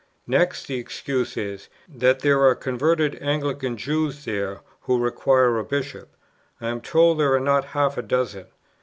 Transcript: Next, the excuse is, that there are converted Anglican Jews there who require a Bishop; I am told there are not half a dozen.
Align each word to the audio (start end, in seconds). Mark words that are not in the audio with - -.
Next, 0.25 0.65
the 0.65 0.79
excuse 0.79 1.37
is, 1.37 1.69
that 1.87 2.21
there 2.21 2.41
are 2.43 2.55
converted 2.55 3.21
Anglican 3.21 3.77
Jews 3.77 4.25
there 4.25 4.61
who 4.81 4.97
require 4.97 5.59
a 5.59 5.63
Bishop; 5.63 6.15
I 6.59 6.69
am 6.69 6.81
told 6.81 7.19
there 7.19 7.35
are 7.35 7.39
not 7.39 7.65
half 7.77 7.99
a 7.99 8.01
dozen. 8.01 8.47